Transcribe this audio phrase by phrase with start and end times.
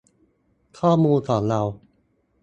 [0.79, 1.61] ข้อมูลของเรา